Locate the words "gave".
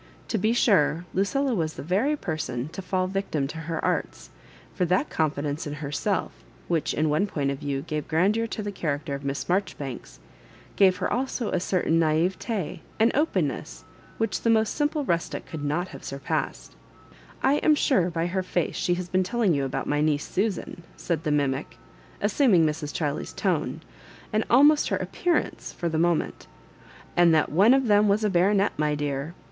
7.83-8.07, 10.77-10.97